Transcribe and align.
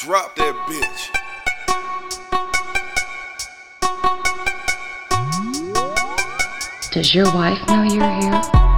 Drop 0.00 0.34
that 0.36 0.54
bitch. 0.66 1.10
Does 6.90 7.14
your 7.14 7.26
wife 7.34 7.58
know 7.68 7.82
you're 7.82 8.10
here? 8.18 8.69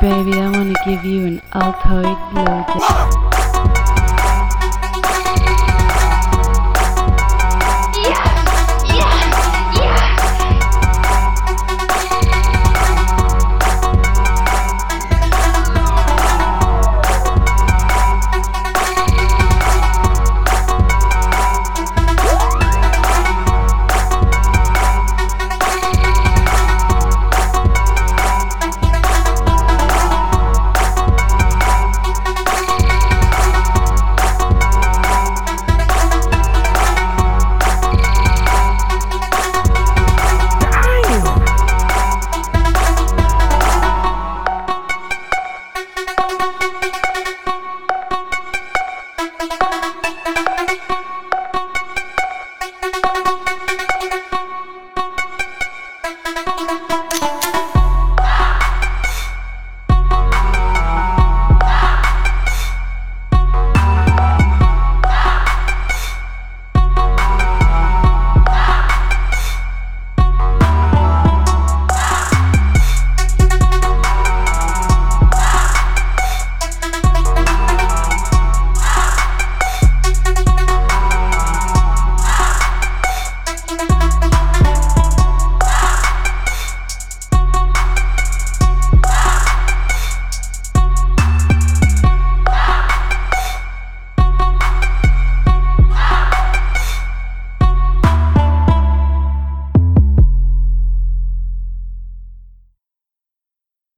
Baby. 0.00 0.32
I 0.32 0.50
want 0.50 0.74
to 0.74 0.84
give 0.84 1.04
you 1.04 1.26
an 1.26 1.40
Altoid 1.52 2.16
blowjob. 2.32 3.19